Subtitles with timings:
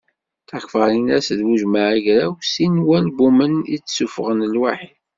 [0.49, 4.91] Takfarinas d Buǧemɛa Agraw sin n walbumen i d-ssufɣen lwaḥi.